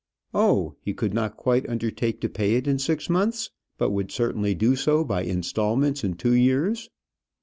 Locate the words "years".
6.33-6.89